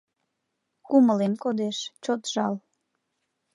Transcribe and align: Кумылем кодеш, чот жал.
Кумылем 0.85 1.33
кодеш, 1.43 1.77
чот 2.03 2.21
жал. 2.33 2.53